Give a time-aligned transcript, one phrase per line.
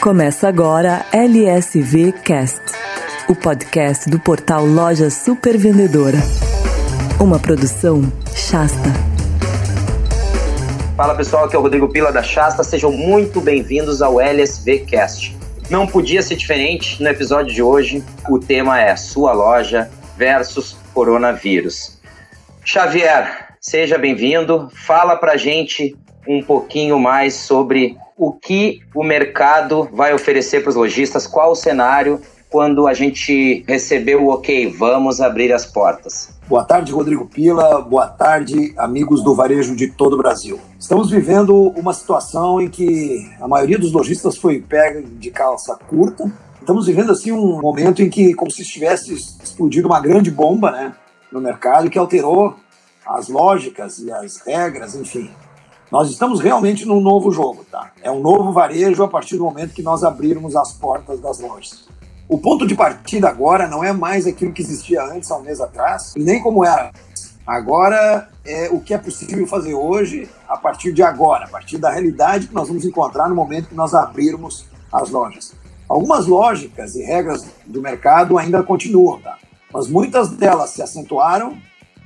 [0.00, 2.62] Começa agora LSV Cast,
[3.28, 6.16] o podcast do portal Loja Super Vendedora.
[7.20, 8.88] Uma produção Shasta.
[10.96, 12.64] Fala pessoal, aqui é o Rodrigo Pila da Shasta.
[12.64, 15.36] Sejam muito bem-vindos ao LSV Cast.
[15.68, 18.02] Não podia ser diferente no episódio de hoje.
[18.26, 22.00] O tema é sua loja versus coronavírus.
[22.64, 24.70] Xavier, seja bem-vindo.
[24.72, 25.94] Fala pra gente
[26.26, 31.56] um pouquinho mais sobre o que o mercado vai oferecer para os lojistas, qual o
[31.56, 36.30] cenário quando a gente recebeu o ok, vamos abrir as portas.
[36.48, 37.80] Boa tarde, Rodrigo Pila.
[37.80, 40.58] Boa tarde, amigos do varejo de todo o Brasil.
[40.76, 46.30] Estamos vivendo uma situação em que a maioria dos lojistas foi pega de calça curta.
[46.58, 50.92] Estamos vivendo assim um momento em que, como se estivesse explodido uma grande bomba, né,
[51.30, 52.56] no mercado que alterou
[53.06, 55.30] as lógicas e as regras, enfim.
[55.90, 57.90] Nós estamos realmente num novo jogo, tá?
[58.00, 61.84] É um novo varejo a partir do momento que nós abrirmos as portas das lojas.
[62.28, 65.60] O ponto de partida agora não é mais aquilo que existia antes, há um mês
[65.60, 66.92] atrás, nem como era.
[67.44, 71.90] Agora é o que é possível fazer hoje, a partir de agora, a partir da
[71.90, 75.54] realidade que nós vamos encontrar no momento que nós abrirmos as lojas.
[75.88, 79.36] Algumas lógicas e regras do mercado ainda continuam, tá?
[79.72, 81.58] Mas muitas delas se acentuaram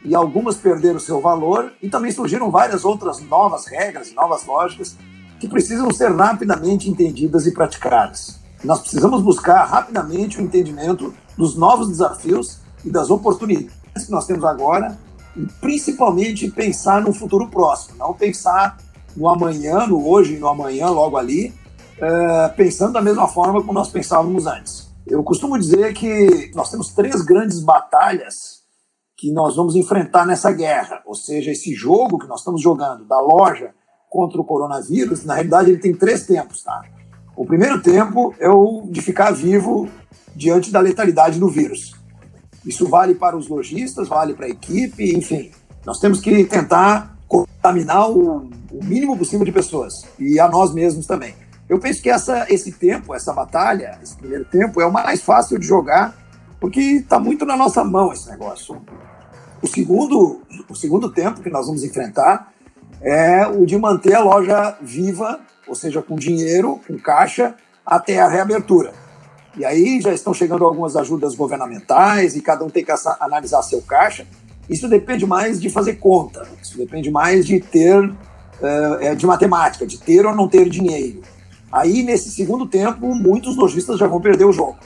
[0.04, 4.96] e algumas perderam seu valor, e também surgiram várias outras novas regras novas lógicas
[5.40, 8.38] que precisam ser rapidamente entendidas e praticadas.
[8.62, 13.74] Nós precisamos buscar rapidamente o entendimento dos novos desafios e das oportunidades
[14.06, 14.98] que nós temos agora,
[15.36, 18.78] e principalmente pensar no futuro próximo, não pensar
[19.16, 21.52] no amanhã, no hoje e no amanhã, logo ali,
[21.98, 24.88] é, pensando da mesma forma como nós pensávamos antes.
[25.06, 28.63] Eu costumo dizer que nós temos três grandes batalhas
[29.24, 31.00] que nós vamos enfrentar nessa guerra.
[31.06, 33.70] Ou seja, esse jogo que nós estamos jogando da loja
[34.10, 36.82] contra o coronavírus, na realidade ele tem três tempos, tá?
[37.34, 39.88] O primeiro tempo é o de ficar vivo
[40.36, 41.94] diante da letalidade do vírus.
[42.66, 45.50] Isso vale para os lojistas, vale para a equipe, enfim.
[45.86, 51.06] Nós temos que tentar contaminar o, o mínimo possível de pessoas e a nós mesmos
[51.06, 51.34] também.
[51.66, 55.58] Eu penso que essa, esse tempo, essa batalha, esse primeiro tempo, é o mais fácil
[55.58, 56.14] de jogar,
[56.60, 58.80] porque está muito na nossa mão esse negócio.
[59.64, 62.52] O segundo, o segundo tempo que nós vamos enfrentar
[63.00, 67.54] é o de manter a loja viva, ou seja, com dinheiro, com caixa,
[67.84, 68.92] até a reabertura.
[69.56, 73.80] E aí já estão chegando algumas ajudas governamentais e cada um tem que analisar seu
[73.80, 74.26] caixa.
[74.68, 78.12] Isso depende mais de fazer conta, isso depende mais de ter,
[79.00, 81.22] é, de matemática, de ter ou não ter dinheiro.
[81.72, 84.76] Aí, nesse segundo tempo, muitos lojistas já vão perder o jogo.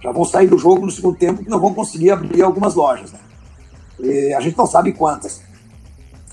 [0.00, 3.10] Já vão sair do jogo no segundo tempo que não vão conseguir abrir algumas lojas.
[3.10, 3.18] Né?
[3.98, 5.42] E a gente não sabe quantas.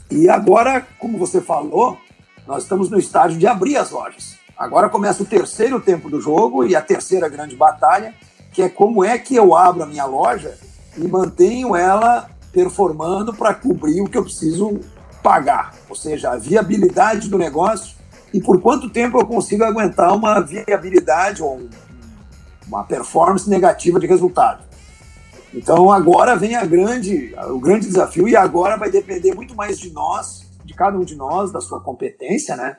[0.09, 1.97] E agora, como você falou,
[2.45, 4.35] nós estamos no estágio de abrir as lojas.
[4.57, 8.13] Agora começa o terceiro tempo do jogo e a terceira grande batalha,
[8.51, 10.57] que é como é que eu abro a minha loja
[10.95, 14.79] e mantenho ela performando para cobrir o que eu preciso
[15.23, 17.95] pagar, ou seja, a viabilidade do negócio
[18.33, 21.67] e por quanto tempo eu consigo aguentar uma viabilidade ou
[22.67, 24.63] uma performance negativa de resultado.
[25.53, 29.91] Então agora vem a grande, o grande desafio e agora vai depender muito mais de
[29.91, 32.77] nós, de cada um de nós, da sua competência, né?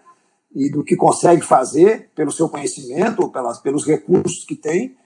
[0.54, 4.96] E do que consegue fazer pelo seu conhecimento ou pelas, pelos recursos que tem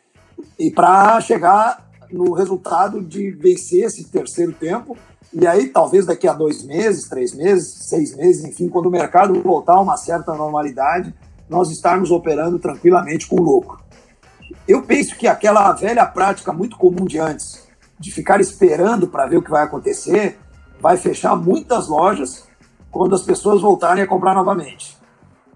[0.58, 4.96] e para chegar no resultado de vencer esse terceiro tempo
[5.32, 9.40] e aí talvez daqui a dois meses, três meses, seis meses, enfim, quando o mercado
[9.42, 11.14] voltar a uma certa normalidade,
[11.48, 13.78] nós estarmos operando tranquilamente com lucro.
[14.68, 17.66] Eu penso que aquela velha prática muito comum de antes,
[17.98, 20.38] de ficar esperando para ver o que vai acontecer,
[20.78, 22.46] vai fechar muitas lojas
[22.90, 24.94] quando as pessoas voltarem a comprar novamente.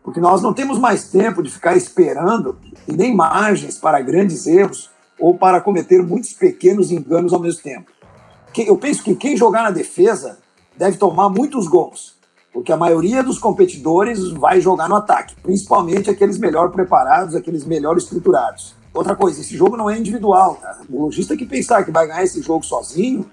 [0.02, 2.58] Porque nós não temos mais tempo de ficar esperando
[2.88, 4.90] e nem margens para grandes erros
[5.20, 7.92] ou para cometer muitos pequenos enganos ao mesmo tempo.
[8.56, 10.38] Eu penso que quem jogar na defesa
[10.74, 12.16] deve tomar muitos gols,
[12.50, 17.98] porque a maioria dos competidores vai jogar no ataque, principalmente aqueles melhor preparados, aqueles melhor
[17.98, 18.80] estruturados.
[18.92, 20.56] Outra coisa, esse jogo não é individual.
[20.56, 20.80] Tá?
[20.88, 23.24] O lojista que pensar que vai ganhar esse jogo sozinho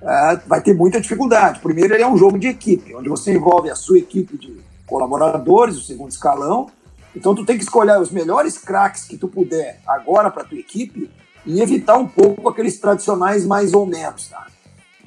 [0.00, 1.60] é, vai ter muita dificuldade.
[1.60, 4.56] Primeiro, ele é um jogo de equipe, onde você envolve a sua equipe de
[4.86, 6.68] colaboradores, o segundo escalão.
[7.16, 11.10] Então, tu tem que escolher os melhores craques que tu puder agora para tua equipe
[11.44, 14.28] e evitar um pouco aqueles tradicionais mais ou menos.
[14.28, 14.46] Tá?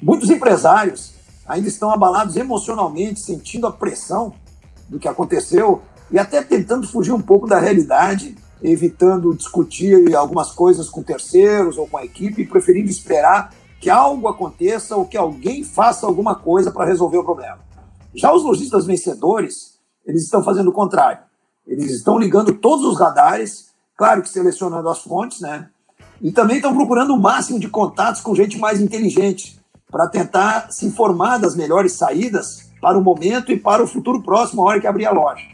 [0.00, 1.14] Muitos empresários
[1.46, 4.34] ainda estão abalados emocionalmente, sentindo a pressão
[4.88, 5.80] do que aconteceu
[6.10, 11.86] e até tentando fugir um pouco da realidade evitando discutir algumas coisas com terceiros ou
[11.86, 16.86] com a equipe, preferindo esperar que algo aconteça ou que alguém faça alguma coisa para
[16.86, 17.58] resolver o problema.
[18.14, 21.22] Já os lojistas vencedores, eles estão fazendo o contrário.
[21.66, 25.68] Eles estão ligando todos os radares claro que selecionando as fontes, né?
[26.20, 29.60] E também estão procurando o máximo de contatos com gente mais inteligente,
[29.90, 34.62] para tentar se informar das melhores saídas para o momento e para o futuro próximo,
[34.62, 35.44] a hora que abrir a loja.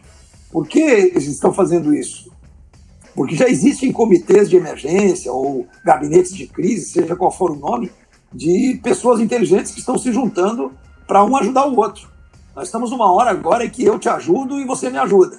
[0.50, 2.27] Por que eles estão fazendo isso?
[3.14, 7.90] Porque já existem comitês de emergência ou gabinetes de crise, seja qual for o nome,
[8.32, 10.72] de pessoas inteligentes que estão se juntando
[11.06, 12.08] para um ajudar o outro.
[12.54, 15.38] Nós estamos numa hora agora em que eu te ajudo e você me ajuda.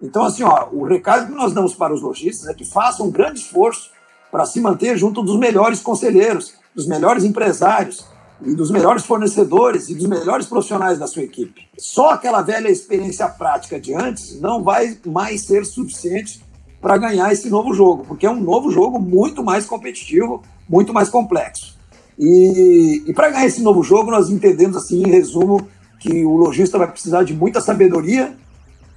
[0.00, 3.10] Então, assim, ó, o recado que nós damos para os lojistas é que façam um
[3.10, 3.90] grande esforço
[4.30, 8.06] para se manter junto dos melhores conselheiros, dos melhores empresários
[8.42, 11.66] e dos melhores fornecedores e dos melhores profissionais da sua equipe.
[11.76, 16.40] Só aquela velha experiência prática de antes não vai mais ser suficiente
[16.80, 21.08] para ganhar esse novo jogo, porque é um novo jogo muito mais competitivo, muito mais
[21.08, 21.76] complexo.
[22.18, 26.78] E, e para ganhar esse novo jogo, nós entendemos, assim, em resumo, que o lojista
[26.78, 28.34] vai precisar de muita sabedoria,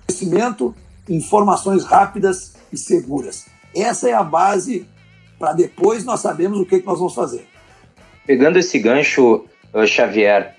[0.07, 0.75] conhecimento,
[1.09, 3.45] informações rápidas e seguras.
[3.75, 4.85] Essa é a base
[5.39, 7.47] para depois nós sabemos o que, que nós vamos fazer.
[8.27, 9.45] Pegando esse gancho,
[9.87, 10.55] Xavier,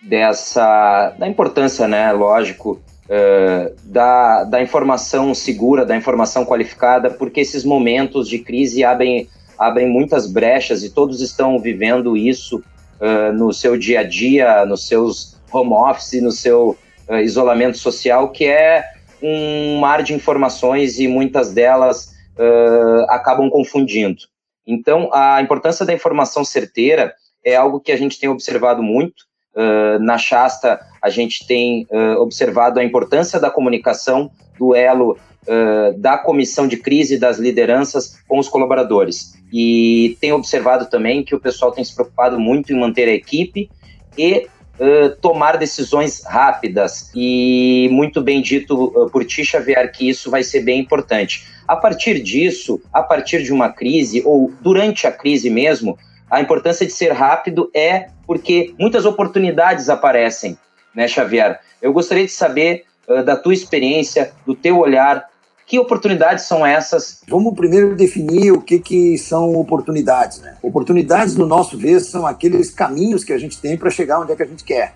[0.00, 2.80] dessa da importância, né, lógico,
[3.12, 9.28] uh, da, da informação segura, da informação qualificada, porque esses momentos de crise abrem
[9.58, 14.88] abrem muitas brechas e todos estão vivendo isso uh, no seu dia a dia, nos
[14.88, 16.76] seus home office, no seu
[17.08, 18.82] uh, isolamento social, que é
[19.22, 22.10] um mar de informações e muitas delas
[23.08, 24.22] acabam confundindo.
[24.66, 27.14] Então, a importância da informação certeira
[27.44, 29.24] é algo que a gente tem observado muito.
[30.00, 31.86] Na Shasta, a gente tem
[32.18, 38.38] observado a importância da comunicação, do elo uh, da comissão de crise das lideranças com
[38.38, 39.34] os colaboradores.
[39.52, 43.70] E tem observado também que o pessoal tem se preocupado muito em manter a equipe
[44.16, 44.46] e
[44.78, 47.10] uh, tomar decisões rápidas.
[47.14, 51.46] E muito bem dito uh, por ti, Xavier, que isso vai ser bem importante.
[51.66, 55.98] A partir disso, a partir de uma crise, ou durante a crise mesmo,
[56.32, 60.56] a importância de ser rápido é porque muitas oportunidades aparecem,
[60.94, 61.60] né, Xavier?
[61.82, 65.28] Eu gostaria de saber uh, da tua experiência, do teu olhar,
[65.66, 67.20] que oportunidades são essas?
[67.28, 70.40] Vamos primeiro definir o que, que são oportunidades.
[70.40, 70.56] Né?
[70.62, 74.36] Oportunidades, no nosso ver, são aqueles caminhos que a gente tem para chegar onde é
[74.36, 74.94] que a gente quer.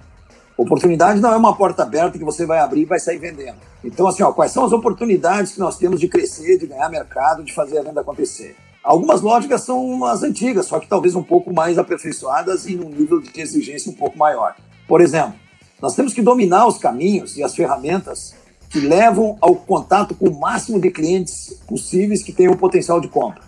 [0.56, 3.58] Oportunidade não é uma porta aberta que você vai abrir e vai sair vendendo.
[3.84, 7.44] Então, assim, ó, quais são as oportunidades que nós temos de crescer, de ganhar mercado,
[7.44, 8.56] de fazer a venda acontecer?
[8.86, 13.20] Algumas lógicas são as antigas, só que talvez um pouco mais aperfeiçoadas e num nível
[13.20, 14.54] de exigência um pouco maior.
[14.86, 15.34] Por exemplo,
[15.82, 18.32] nós temos que dominar os caminhos e as ferramentas
[18.70, 23.42] que levam ao contato com o máximo de clientes possíveis que tenham potencial de compra.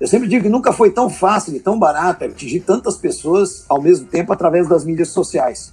[0.00, 3.80] Eu sempre digo que nunca foi tão fácil e tão barato atingir tantas pessoas ao
[3.80, 5.72] mesmo tempo através das mídias sociais.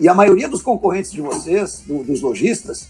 [0.00, 2.88] E a maioria dos concorrentes de vocês, do, dos lojistas,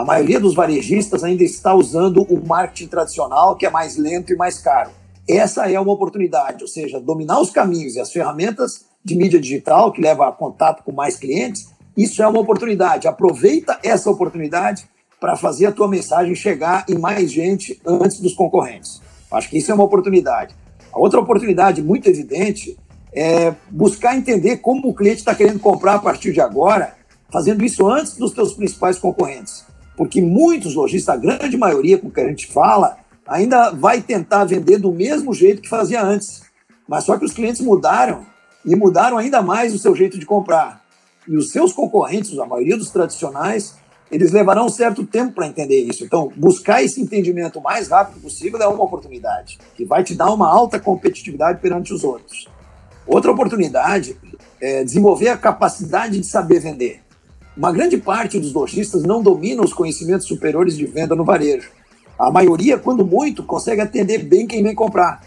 [0.00, 4.36] a maioria dos varejistas ainda está usando o marketing tradicional, que é mais lento e
[4.36, 4.90] mais caro.
[5.28, 9.92] Essa é uma oportunidade, ou seja, dominar os caminhos e as ferramentas de mídia digital
[9.92, 13.06] que leva a contato com mais clientes isso é uma oportunidade.
[13.06, 14.88] Aproveita essa oportunidade
[15.20, 19.02] para fazer a tua mensagem chegar em mais gente antes dos concorrentes.
[19.30, 20.54] Acho que isso é uma oportunidade.
[20.90, 22.78] A outra oportunidade muito evidente
[23.12, 26.94] é buscar entender como o cliente está querendo comprar a partir de agora,
[27.30, 29.66] fazendo isso antes dos teus principais concorrentes.
[30.00, 32.96] Porque muitos lojistas, a grande maioria com que a gente fala,
[33.28, 36.40] ainda vai tentar vender do mesmo jeito que fazia antes.
[36.88, 38.24] Mas só que os clientes mudaram
[38.64, 40.80] e mudaram ainda mais o seu jeito de comprar
[41.28, 43.74] e os seus concorrentes, a maioria dos tradicionais,
[44.10, 46.02] eles levarão um certo tempo para entender isso.
[46.02, 50.32] Então, buscar esse entendimento o mais rápido possível é uma oportunidade, que vai te dar
[50.32, 52.48] uma alta competitividade perante os outros.
[53.06, 54.16] Outra oportunidade
[54.62, 57.02] é desenvolver a capacidade de saber vender.
[57.56, 61.70] Uma grande parte dos lojistas não domina os conhecimentos superiores de venda no varejo.
[62.18, 65.22] A maioria, quando muito, consegue atender bem quem vem comprar.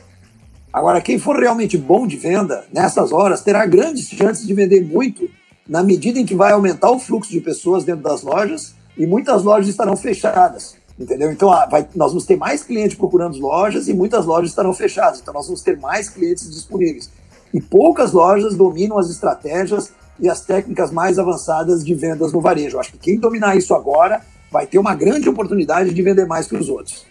[0.72, 5.30] Agora, quem for realmente bom de venda, nessas horas, terá grandes chances de vender muito
[5.68, 9.44] na medida em que vai aumentar o fluxo de pessoas dentro das lojas e muitas
[9.44, 10.76] lojas estarão fechadas.
[10.98, 11.32] Entendeu?
[11.32, 15.20] Então, ah, vai, nós vamos ter mais clientes procurando lojas e muitas lojas estarão fechadas.
[15.20, 17.10] Então, nós vamos ter mais clientes disponíveis.
[17.54, 19.92] E poucas lojas dominam as estratégias
[20.24, 22.80] e as técnicas mais avançadas de vendas no varejo.
[22.80, 26.56] Acho que quem dominar isso agora vai ter uma grande oportunidade de vender mais que
[26.56, 27.06] os outros.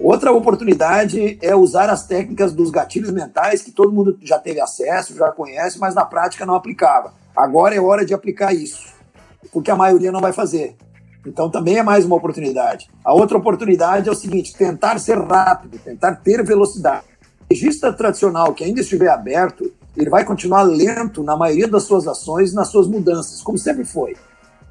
[0.00, 5.14] Outra oportunidade é usar as técnicas dos gatilhos mentais que todo mundo já teve acesso,
[5.14, 7.12] já conhece, mas na prática não aplicava.
[7.36, 8.94] Agora é hora de aplicar isso,
[9.52, 10.74] porque a maioria não vai fazer.
[11.26, 12.88] Então também é mais uma oportunidade.
[13.04, 17.04] A outra oportunidade é o seguinte: tentar ser rápido, tentar ter velocidade.
[17.42, 22.06] O registro tradicional que ainda estiver aberto, ele vai continuar lento na maioria das suas
[22.06, 24.16] ações, nas suas mudanças, como sempre foi.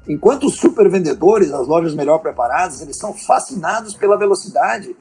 [0.08, 4.96] Enquanto os supervendedores, as lojas melhor preparadas, eles são fascinados pela velocidade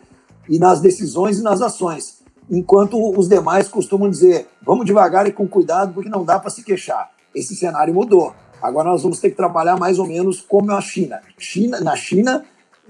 [0.47, 2.21] e nas decisões e nas ações.
[2.49, 6.63] Enquanto os demais costumam dizer, vamos devagar e com cuidado, porque não dá para se
[6.63, 7.09] queixar.
[7.33, 8.33] Esse cenário mudou.
[8.61, 11.19] Agora nós vamos ter que trabalhar mais ou menos como a China.
[11.37, 12.43] China na China,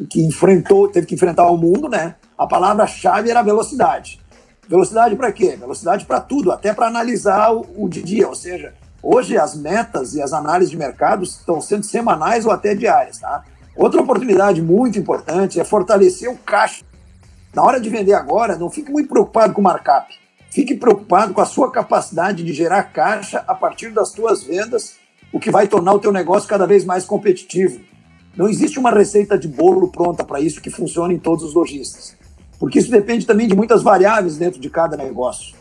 [0.09, 2.15] que enfrentou, teve que enfrentar o mundo, né?
[2.37, 4.20] A palavra-chave era velocidade.
[4.71, 5.57] Velocidade para quê?
[5.57, 8.25] Velocidade para tudo, até para analisar o, o dia.
[8.25, 8.73] Ou seja,
[9.03, 13.43] hoje as metas e as análises de mercado estão sendo semanais ou até diárias, tá?
[13.75, 16.85] Outra oportunidade muito importante é fortalecer o caixa.
[17.53, 20.07] Na hora de vender agora, não fique muito preocupado com o markup.
[20.49, 24.95] Fique preocupado com a sua capacidade de gerar caixa a partir das suas vendas,
[25.33, 27.81] o que vai tornar o teu negócio cada vez mais competitivo.
[28.37, 32.15] Não existe uma receita de bolo pronta para isso que funcione em todos os lojistas,
[32.61, 35.55] porque isso depende também de muitas variáveis dentro de cada negócio.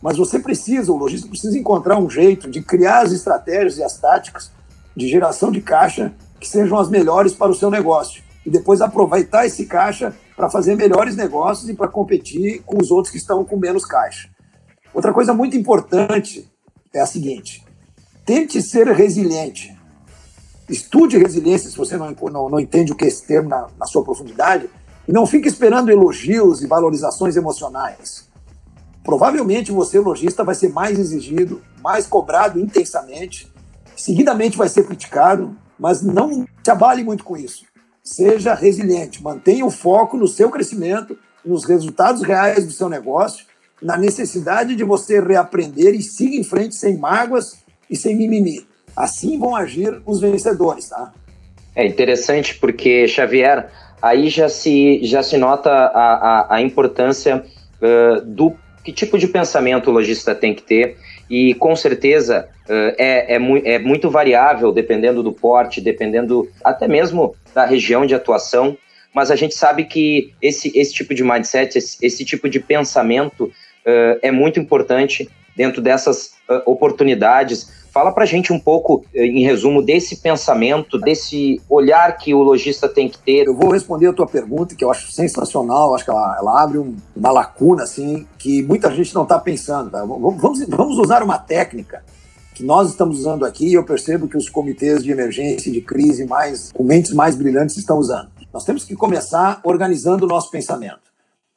[0.00, 3.98] Mas você precisa, o lojista precisa encontrar um jeito de criar as estratégias e as
[3.98, 4.52] táticas
[4.96, 9.46] de geração de caixa que sejam as melhores para o seu negócio e depois aproveitar
[9.46, 13.56] esse caixa para fazer melhores negócios e para competir com os outros que estão com
[13.56, 14.30] menos caixa.
[14.94, 16.48] Outra coisa muito importante
[16.94, 17.66] é a seguinte:
[18.24, 19.76] tente ser resiliente.
[20.68, 23.86] Estude resiliência se você não, não, não entende o que é esse termo na, na
[23.86, 24.70] sua profundidade
[25.08, 28.28] e não fique esperando elogios e valorizações emocionais.
[29.02, 33.50] Provavelmente você, lojista, vai ser mais exigido, mais cobrado intensamente,
[33.96, 37.64] seguidamente vai ser criticado, mas não se abale muito com isso.
[38.04, 43.46] Seja resiliente, mantenha o foco no seu crescimento, nos resultados reais do seu negócio,
[43.80, 48.66] na necessidade de você reaprender e siga em frente sem mágoas e sem mimimi.
[48.94, 51.14] Assim vão agir os vencedores, tá?
[51.74, 56.14] É interessante porque, Xavier, aí já se, já se nota a,
[56.50, 57.44] a, a importância
[57.82, 60.96] uh, do que tipo de pensamento o lojista tem que ter.
[61.28, 67.34] E com certeza é, é, mu é, muito variável dependendo do porte, dependendo até mesmo
[67.54, 68.76] da região de atuação,
[69.14, 73.44] mas a gente sabe que esse, esse tipo de mindset, esse, esse tipo de pensamento
[73.44, 79.42] uh, é muito importante dentro dessas uh, oportunidades Fala para gente um pouco, eh, em
[79.42, 83.48] resumo, desse pensamento, desse olhar que o lojista tem que ter.
[83.48, 86.78] Eu vou responder a tua pergunta, que eu acho sensacional, acho que ela, ela abre
[86.78, 89.90] um, uma lacuna assim que muita gente não está pensando.
[89.90, 90.04] Tá?
[90.04, 92.04] Vamos, vamos usar uma técnica
[92.54, 95.80] que nós estamos usando aqui e eu percebo que os comitês de emergência e de
[95.80, 98.30] crise mais, com mentes mais brilhantes estão usando.
[98.54, 101.10] Nós temos que começar organizando o nosso pensamento.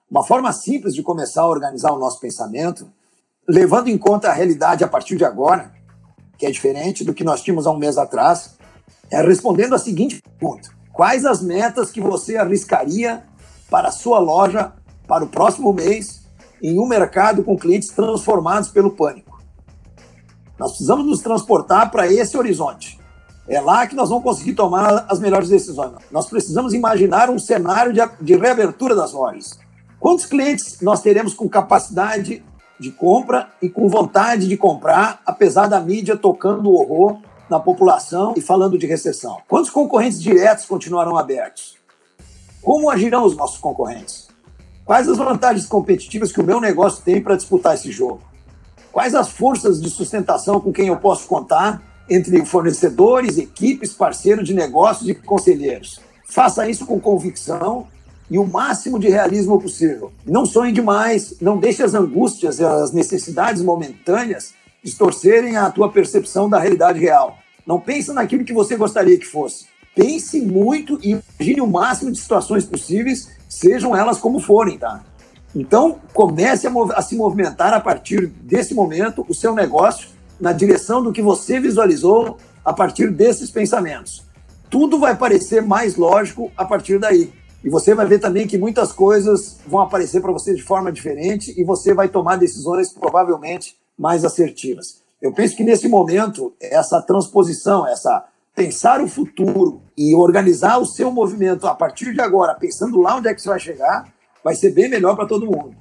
[0.10, 2.88] Uma forma simples de começar a organizar o nosso pensamento,
[3.48, 5.80] levando em conta a realidade a partir de agora,
[6.38, 8.58] que é diferente do que nós tínhamos há um mês atrás,
[9.10, 13.24] é respondendo a seguinte pergunta: Quais as metas que você arriscaria
[13.70, 14.74] para a sua loja
[15.08, 16.22] para o próximo mês
[16.62, 19.42] em um mercado com clientes transformados pelo pânico?
[20.60, 23.00] Nós precisamos nos transportar para esse horizonte.
[23.48, 25.94] É lá que nós vamos conseguir tomar as melhores decisões.
[26.12, 29.60] Nós precisamos imaginar um cenário de, de reabertura das lojas.
[30.00, 32.44] Quantos clientes nós teremos com capacidade
[32.82, 38.34] de compra e com vontade de comprar, apesar da mídia tocando o horror na população
[38.36, 39.38] e falando de recessão.
[39.48, 41.78] Quantos concorrentes diretos continuarão abertos?
[42.60, 44.30] Como agirão os nossos concorrentes?
[44.84, 48.22] Quais as vantagens competitivas que o meu negócio tem para disputar esse jogo?
[48.92, 54.56] Quais as forças de sustentação com quem eu posso contar entre fornecedores, equipes, parceiros de
[54.56, 56.00] negócios e conselheiros?
[56.26, 57.88] Faça isso com convicção
[58.32, 60.14] e o máximo de realismo possível.
[60.26, 66.50] Não sonhe demais, não deixe as angústias e as necessidades momentâneas distorcerem a tua percepção
[66.50, 67.38] da realidade real.
[67.68, 69.66] Não pense naquilo que você gostaria que fosse.
[69.94, 75.04] Pense muito e imagine o máximo de situações possíveis, sejam elas como forem, tá?
[75.54, 80.08] Então, comece a, a se movimentar a partir desse momento o seu negócio
[80.40, 84.24] na direção do que você visualizou a partir desses pensamentos.
[84.70, 87.41] Tudo vai parecer mais lógico a partir daí.
[87.64, 91.54] E você vai ver também que muitas coisas vão aparecer para você de forma diferente
[91.56, 95.02] e você vai tomar decisões provavelmente mais assertivas.
[95.22, 98.26] Eu penso que nesse momento, essa transposição, essa
[98.56, 103.28] pensar o futuro e organizar o seu movimento a partir de agora, pensando lá onde
[103.28, 104.12] é que você vai chegar,
[104.44, 105.76] vai ser bem melhor para todo mundo.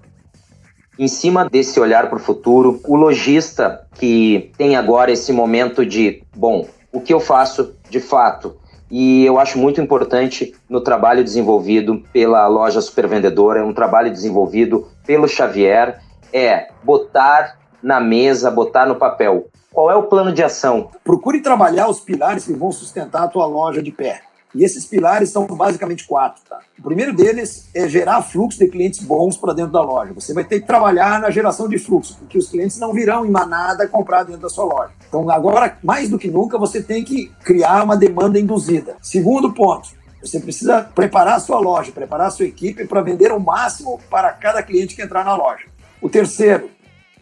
[0.98, 6.22] Em cima desse olhar para o futuro, o lojista que tem agora esse momento de,
[6.36, 8.59] bom, o que eu faço de fato?
[8.90, 14.88] E eu acho muito importante no trabalho desenvolvido pela loja Supervendedora, é um trabalho desenvolvido
[15.06, 16.00] pelo Xavier,
[16.32, 19.48] é botar na mesa, botar no papel.
[19.72, 20.90] Qual é o plano de ação?
[21.04, 24.22] Procure trabalhar os pilares que vão sustentar a tua loja de pé.
[24.54, 26.42] E esses pilares são basicamente quatro.
[26.48, 26.58] Tá?
[26.78, 30.12] O primeiro deles é gerar fluxo de clientes bons para dentro da loja.
[30.12, 33.30] Você vai ter que trabalhar na geração de fluxo, porque os clientes não virão em
[33.30, 34.92] manada comprar dentro da sua loja.
[35.08, 38.96] Então, agora, mais do que nunca, você tem que criar uma demanda induzida.
[39.00, 43.40] Segundo ponto, Você precisa preparar a sua loja, preparar a sua equipe para vender o
[43.40, 45.64] máximo para cada cliente que entrar na loja.
[46.00, 46.68] O terceiro,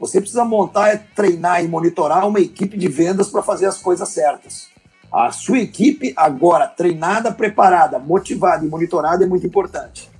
[0.00, 4.68] você precisa montar, treinar e monitorar uma equipe de vendas para fazer as coisas certas.
[5.12, 10.10] A sua equipe agora treinada, preparada, motivada e monitorada é muito importante.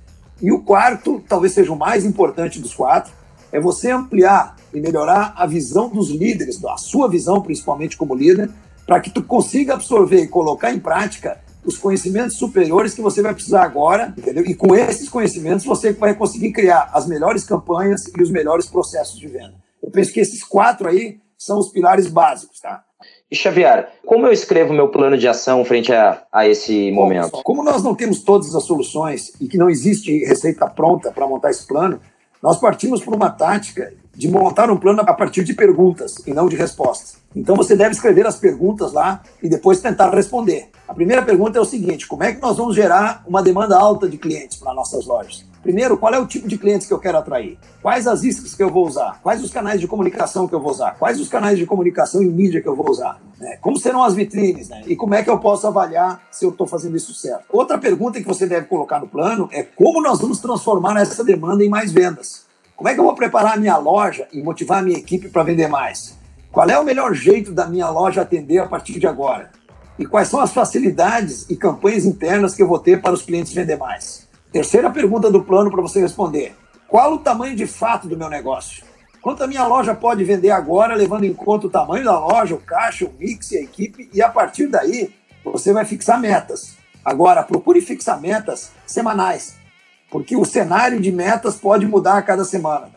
[0.41, 3.13] E o quarto, talvez seja o mais importante dos quatro,
[3.51, 8.49] é você ampliar e melhorar a visão dos líderes, a sua visão principalmente como líder,
[8.85, 13.33] para que tu consiga absorver e colocar em prática os conhecimentos superiores que você vai
[13.33, 14.43] precisar agora, entendeu?
[14.45, 19.19] E com esses conhecimentos você vai conseguir criar as melhores campanhas e os melhores processos
[19.19, 19.53] de venda.
[19.83, 22.83] Eu penso que esses quatro aí são os pilares básicos, tá?
[23.31, 27.31] E Xavier, como eu escrevo meu plano de ação frente a, a esse momento?
[27.31, 31.27] Bom, como nós não temos todas as soluções e que não existe receita pronta para
[31.27, 31.99] montar esse plano,
[32.41, 36.49] nós partimos por uma tática de montar um plano a partir de perguntas e não
[36.49, 37.17] de respostas.
[37.35, 40.69] Então você deve escrever as perguntas lá e depois tentar responder.
[40.87, 44.09] A primeira pergunta é o seguinte: como é que nós vamos gerar uma demanda alta
[44.09, 45.45] de clientes para nossas lojas?
[45.61, 47.57] Primeiro, qual é o tipo de clientes que eu quero atrair?
[47.81, 49.19] Quais as iscas que eu vou usar?
[49.21, 50.95] Quais os canais de comunicação que eu vou usar?
[50.97, 53.19] Quais os canais de comunicação e mídia que eu vou usar?
[53.37, 53.57] Né?
[53.61, 54.69] Como serão as vitrines?
[54.69, 54.83] Né?
[54.87, 57.43] E como é que eu posso avaliar se eu estou fazendo isso certo?
[57.49, 61.63] Outra pergunta que você deve colocar no plano é como nós vamos transformar essa demanda
[61.63, 62.45] em mais vendas.
[62.75, 65.43] Como é que eu vou preparar a minha loja e motivar a minha equipe para
[65.43, 66.17] vender mais?
[66.51, 69.51] Qual é o melhor jeito da minha loja atender a partir de agora?
[69.99, 73.53] E quais são as facilidades e campanhas internas que eu vou ter para os clientes
[73.53, 74.28] vender mais?
[74.51, 76.55] Terceira pergunta do plano para você responder:
[76.87, 78.83] qual o tamanho de fato do meu negócio?
[79.21, 82.59] Quanto a minha loja pode vender agora, levando em conta o tamanho da loja, o
[82.59, 85.13] caixa, o mix e a equipe, e a partir daí
[85.43, 86.77] você vai fixar metas.
[87.05, 89.55] Agora, procure fixar metas semanais,
[90.09, 92.89] porque o cenário de metas pode mudar a cada semana.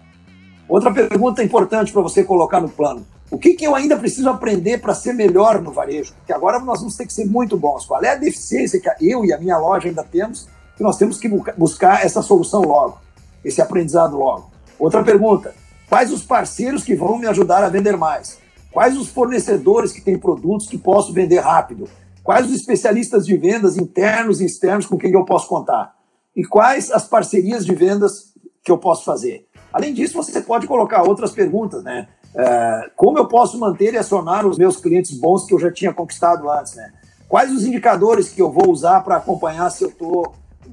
[0.66, 4.80] Outra pergunta importante para você colocar no plano: o que, que eu ainda preciso aprender
[4.80, 6.14] para ser melhor no varejo?
[6.14, 7.84] Porque agora nós vamos ter que ser muito bons.
[7.84, 10.48] Qual é a deficiência que eu e a minha loja ainda temos?
[10.82, 12.98] Que nós temos que buscar essa solução logo,
[13.44, 14.50] esse aprendizado logo.
[14.78, 15.54] Outra pergunta:
[15.88, 18.38] quais os parceiros que vão me ajudar a vender mais?
[18.72, 21.88] Quais os fornecedores que têm produtos que posso vender rápido?
[22.24, 25.94] Quais os especialistas de vendas internos e externos com quem eu posso contar?
[26.34, 28.32] e quais as parcerias de vendas
[28.64, 29.46] que eu posso fazer.
[29.72, 32.08] Além disso, você pode colocar outras perguntas, né?
[32.34, 35.92] É, como eu posso manter e acionar os meus clientes bons que eu já tinha
[35.92, 36.92] conquistado antes, né?
[37.28, 40.32] Quais os indicadores que eu vou usar para acompanhar se eu com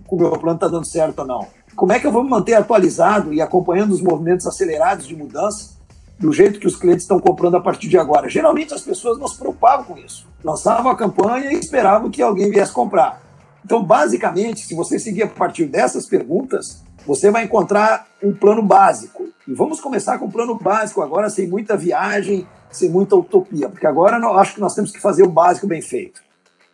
[0.10, 1.48] o meu plano está dando certo ou não?
[1.76, 5.78] Como é que eu vou me manter atualizado e acompanhando os movimentos acelerados de mudança
[6.20, 8.28] do jeito que os clientes estão comprando a partir de agora?
[8.28, 10.28] Geralmente as pessoas não se preocupavam com isso.
[10.44, 13.22] Lançavam a campanha e esperavam que alguém viesse comprar.
[13.64, 19.28] Então, basicamente, se você seguir a partir dessas perguntas, você vai encontrar um plano básico.
[19.48, 23.88] E vamos começar com o plano básico agora, sem muita viagem, sem muita utopia, porque
[23.88, 26.22] agora eu acho que nós temos que fazer o básico bem feito.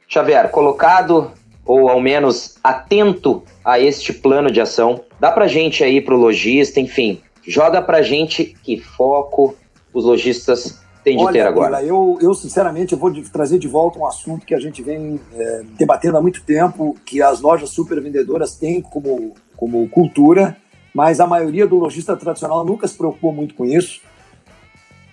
[0.07, 1.31] Xavier, colocado
[1.65, 6.17] ou ao menos atento a este plano de ação, dá para gente aí para o
[6.17, 9.55] lojista, enfim, joga para gente que foco
[9.93, 11.83] os lojistas tem de Olha, ter agora?
[11.83, 15.19] eu, eu, sinceramente, eu vou de, trazer de volta um assunto que a gente vem
[15.35, 20.57] é, debatendo há muito tempo, que as lojas super vendedoras têm como, como cultura,
[20.93, 24.01] mas a maioria do lojista tradicional nunca se preocupou muito com isso,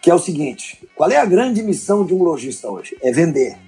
[0.01, 2.97] que é o seguinte, qual é a grande missão de um lojista hoje?
[3.03, 3.59] É vender.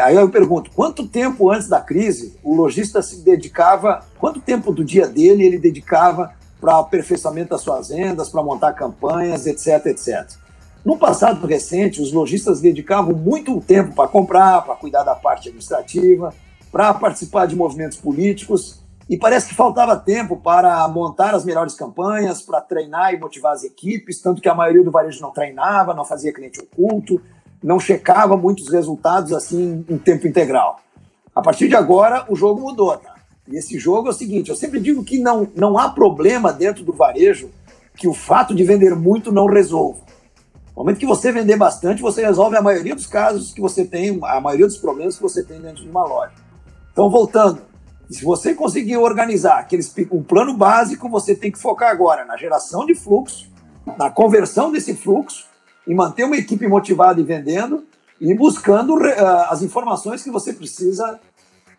[0.00, 4.84] Aí eu pergunto, quanto tempo antes da crise o lojista se dedicava, quanto tempo do
[4.84, 10.28] dia dele ele dedicava para aperfeiçoamento das suas vendas, para montar campanhas, etc, etc.
[10.84, 16.34] No passado recente, os lojistas dedicavam muito tempo para comprar, para cuidar da parte administrativa,
[16.72, 22.40] para participar de movimentos políticos, e parece que faltava tempo para montar as melhores campanhas,
[22.42, 26.04] para treinar e motivar as equipes, tanto que a maioria do varejo não treinava, não
[26.04, 27.20] fazia cliente oculto,
[27.62, 30.80] não checava muitos resultados assim em tempo integral.
[31.34, 33.14] A partir de agora, o jogo mudou, tá?
[33.46, 36.84] E esse jogo é o seguinte: eu sempre digo que não, não há problema dentro
[36.84, 37.50] do varejo
[37.96, 40.00] que o fato de vender muito não resolva.
[40.74, 44.18] No momento que você vender bastante, você resolve a maioria dos casos que você tem,
[44.22, 46.32] a maioria dos problemas que você tem dentro de uma loja.
[46.92, 47.60] Então, voltando,
[48.08, 52.86] se você conseguir organizar aqueles, um plano básico, você tem que focar agora na geração
[52.86, 53.50] de fluxo,
[53.98, 55.49] na conversão desse fluxo
[55.90, 57.84] e manter uma equipe motivada e vendendo
[58.20, 61.18] e buscando uh, as informações que você precisa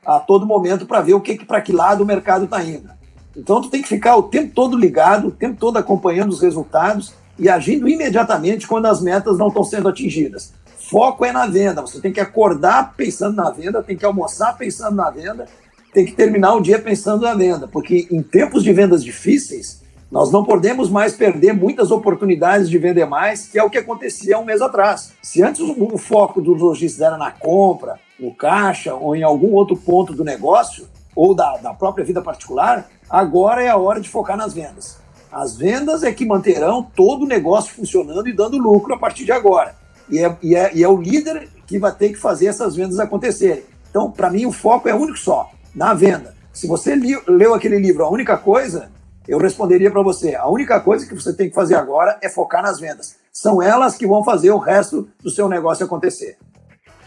[0.05, 2.89] a todo momento para ver o que, para que lado o mercado está indo.
[3.37, 7.13] Então, tu tem que ficar o tempo todo ligado, o tempo todo acompanhando os resultados
[7.39, 10.51] e agindo imediatamente quando as metas não estão sendo atingidas.
[10.89, 11.81] Foco é na venda.
[11.81, 15.45] Você tem que acordar pensando na venda, tem que almoçar pensando na venda,
[15.93, 20.29] tem que terminar o dia pensando na venda, porque em tempos de vendas difíceis, nós
[20.29, 24.43] não podemos mais perder muitas oportunidades de vender mais, que é o que acontecia um
[24.43, 25.13] mês atrás.
[25.21, 29.77] Se antes o foco dos lojistas era na compra, no caixa ou em algum outro
[29.77, 34.35] ponto do negócio ou da, da própria vida particular, agora é a hora de focar
[34.35, 34.97] nas vendas.
[35.31, 39.31] As vendas é que manterão todo o negócio funcionando e dando lucro a partir de
[39.31, 39.75] agora.
[40.09, 42.99] E é, e é, e é o líder que vai ter que fazer essas vendas
[42.99, 43.63] acontecerem.
[43.89, 46.35] Então, para mim, o foco é único só, na venda.
[46.51, 48.89] Se você li, leu aquele livro, a única coisa,
[49.27, 52.61] eu responderia para você: a única coisa que você tem que fazer agora é focar
[52.61, 53.15] nas vendas.
[53.31, 56.37] São elas que vão fazer o resto do seu negócio acontecer.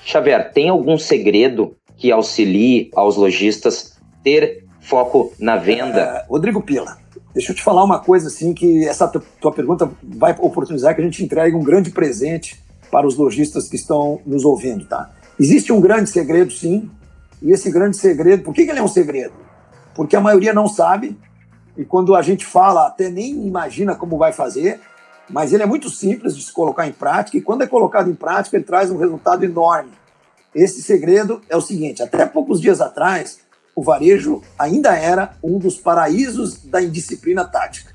[0.04, 6.00] Xavier, tem algum segredo que auxilie aos lojistas ter foco na venda?
[6.00, 6.98] É, Rodrigo Pila,
[7.32, 11.04] deixa eu te falar uma coisa assim que essa tua pergunta vai oportunizar que a
[11.04, 15.10] gente entregue um grande presente para os lojistas que estão nos ouvindo, tá?
[15.38, 16.88] Existe um grande segredo, sim,
[17.42, 19.34] e esse grande segredo, por que, que ele é um segredo?
[19.94, 21.18] Porque a maioria não sabe,
[21.76, 24.80] e quando a gente fala, até nem imagina como vai fazer,
[25.28, 28.14] mas ele é muito simples de se colocar em prática, e quando é colocado em
[28.14, 29.90] prática, ele traz um resultado enorme.
[30.54, 33.40] Esse segredo é o seguinte: até poucos dias atrás,
[33.74, 37.92] o varejo ainda era um dos paraísos da indisciplina tática.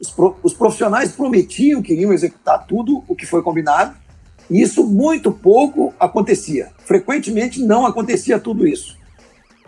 [0.00, 3.96] Os, pro, os profissionais prometiam que iriam executar tudo o que foi combinado,
[4.50, 6.70] e isso muito pouco acontecia.
[6.84, 8.98] Frequentemente não acontecia tudo isso.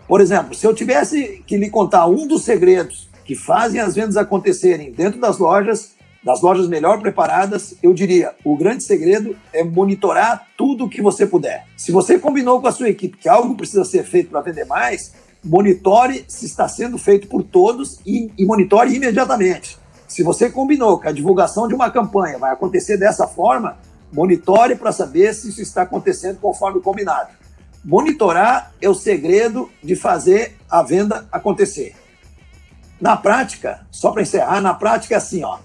[0.07, 4.15] Por exemplo, se eu tivesse que lhe contar um dos segredos que fazem as vendas
[4.15, 10.47] acontecerem dentro das lojas, das lojas melhor preparadas, eu diria: o grande segredo é monitorar
[10.57, 11.65] tudo o que você puder.
[11.75, 15.13] Se você combinou com a sua equipe que algo precisa ser feito para vender mais,
[15.43, 19.77] monitore se está sendo feito por todos e, e monitore imediatamente.
[20.07, 23.77] Se você combinou que a divulgação de uma campanha vai acontecer dessa forma,
[24.15, 27.31] Monitore para saber se isso está acontecendo conforme combinado.
[27.83, 31.93] Monitorar é o segredo de fazer a venda acontecer.
[32.99, 35.57] Na prática, só para encerrar, na prática é assim, ó.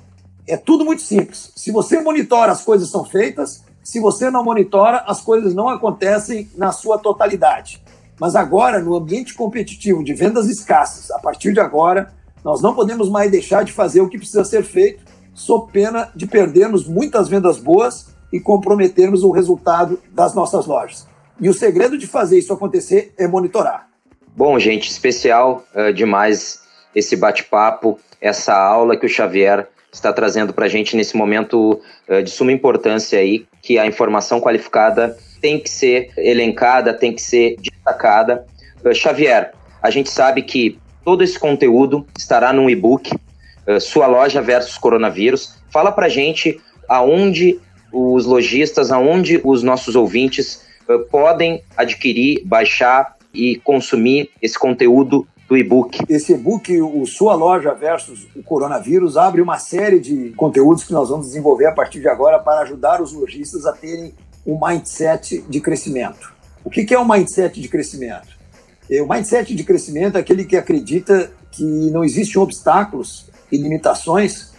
[0.46, 1.52] É tudo muito simples.
[1.54, 3.62] Se você monitora, as coisas são feitas.
[3.82, 7.82] Se você não monitora, as coisas não acontecem na sua totalidade.
[8.18, 12.12] Mas agora, no ambiente competitivo de vendas escassas, a partir de agora,
[12.44, 16.26] nós não podemos mais deixar de fazer o que precisa ser feito, sob pena de
[16.26, 21.06] perdermos muitas vendas boas e comprometermos o resultado das nossas lojas.
[21.40, 23.88] E o segredo de fazer isso acontecer é monitorar.
[24.36, 26.60] Bom, gente, especial uh, demais
[26.94, 32.22] esse bate-papo, essa aula que o Xavier está trazendo para a gente nesse momento uh,
[32.22, 37.56] de suma importância aí, que a informação qualificada tem que ser elencada, tem que ser
[37.58, 38.46] destacada.
[38.84, 43.10] Uh, Xavier, a gente sabe que todo esse conteúdo estará num e-book,
[43.80, 45.54] Sua Loja versus Coronavírus.
[45.70, 47.58] Fala para a gente aonde
[47.92, 50.66] os lojistas, aonde os nossos ouvintes
[51.10, 56.04] podem adquirir, baixar e consumir esse conteúdo do e-book.
[56.08, 61.08] Esse e-book, o Sua Loja versus o Coronavírus, abre uma série de conteúdos que nós
[61.08, 64.14] vamos desenvolver a partir de agora para ajudar os lojistas a terem
[64.46, 66.32] um mindset de crescimento.
[66.64, 68.28] O que é um mindset de crescimento?
[68.88, 74.52] É, o mindset de crescimento é aquele que acredita que não existem obstáculos e limitações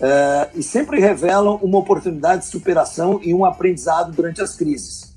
[0.00, 5.12] uh, e sempre revelam uma oportunidade de superação e um aprendizado durante as crises.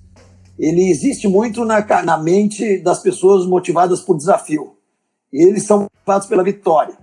[0.57, 4.73] Ele existe muito na, na mente das pessoas motivadas por desafio.
[5.33, 6.95] Eles são motivados pela vitória.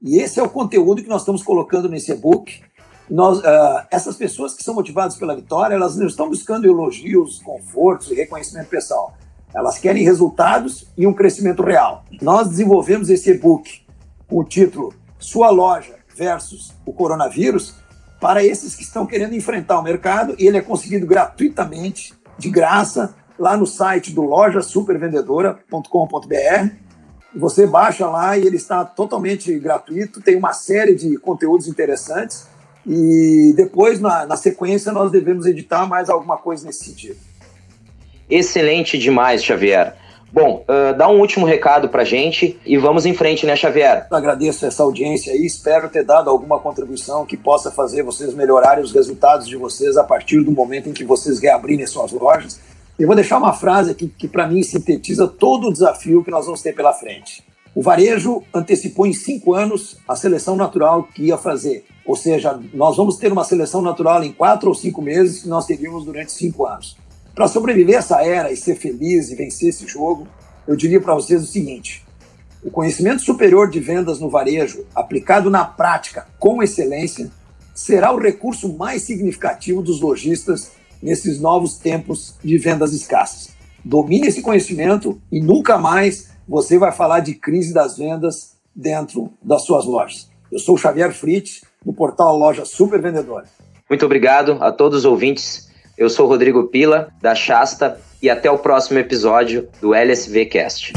[0.00, 2.62] E esse é o conteúdo que nós estamos colocando nesse e-book.
[3.10, 8.10] Nós, uh, essas pessoas que são motivadas pela vitória, elas não estão buscando elogios, confortos
[8.10, 9.14] e reconhecimento pessoal.
[9.54, 12.04] Elas querem resultados e um crescimento real.
[12.22, 13.82] Nós desenvolvemos esse e-book
[14.28, 17.74] com o título Sua Loja versus o coronavírus
[18.20, 23.14] para esses que estão querendo enfrentar o mercado e ele é conseguido gratuitamente, de graça,
[23.38, 26.91] lá no site do lojasupervendedora.com.br.
[27.34, 32.46] Você baixa lá e ele está totalmente gratuito, tem uma série de conteúdos interessantes
[32.86, 37.16] e depois, na, na sequência, nós devemos editar mais alguma coisa nesse sentido.
[38.28, 39.94] Excelente demais, Xavier.
[40.32, 44.06] Bom, uh, dá um último recado pra gente e vamos em frente, né, Xavier?
[44.10, 48.92] Agradeço essa audiência e espero ter dado alguma contribuição que possa fazer vocês melhorarem os
[48.92, 52.58] resultados de vocês a partir do momento em que vocês reabrirem suas lojas.
[52.98, 56.44] E vou deixar uma frase aqui que, para mim, sintetiza todo o desafio que nós
[56.44, 57.42] vamos ter pela frente.
[57.74, 61.86] O varejo antecipou em cinco anos a seleção natural que ia fazer.
[62.04, 65.64] Ou seja, nós vamos ter uma seleção natural em quatro ou cinco meses que nós
[65.64, 66.98] teríamos durante cinco anos.
[67.34, 70.28] Para sobreviver essa era e ser feliz e vencer esse jogo,
[70.68, 72.04] eu diria para vocês o seguinte:
[72.62, 77.30] o conhecimento superior de vendas no varejo, aplicado na prática com excelência,
[77.74, 83.50] será o recurso mais significativo dos lojistas nesses novos tempos de vendas escassas.
[83.84, 89.64] Domine esse conhecimento e nunca mais você vai falar de crise das vendas dentro das
[89.64, 90.30] suas lojas.
[90.50, 93.46] Eu sou o Xavier Fritz, do portal Loja Super Vendedora.
[93.88, 98.58] Muito obrigado a todos os ouvintes Eu sou Rodrigo Pila, da Shasta, e até o
[98.58, 100.94] próximo episódio do LSV Cast.